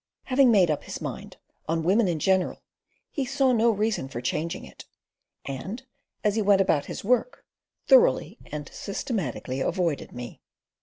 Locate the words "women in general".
1.83-2.63